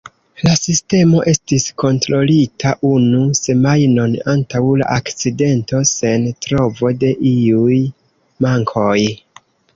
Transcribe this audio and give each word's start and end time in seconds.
La 0.45 0.51
sistemo 0.59 1.19
estis 1.31 1.65
kontrolita 1.83 2.71
unu 2.91 3.19
semajnon 3.41 4.17
antaŭ 4.33 4.63
la 4.83 4.89
akcidento, 4.97 5.83
sen 5.91 6.27
trovo 6.49 6.93
de 7.07 7.15
iuj 7.35 7.79
mankoj. 8.49 8.99